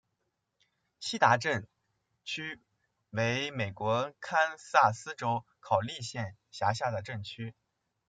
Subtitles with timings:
[0.99, 1.67] 锡达镇
[2.23, 2.59] 区
[3.11, 7.53] 为美国堪萨斯州考利县辖下的镇区。